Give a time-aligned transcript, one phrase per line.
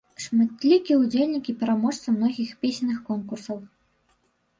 [0.23, 3.61] Шматлікі ўдзельнік і пераможца многіх песенных конкурсаў.